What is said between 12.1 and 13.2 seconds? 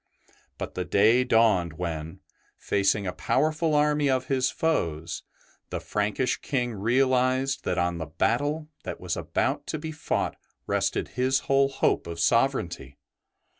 sovereignty.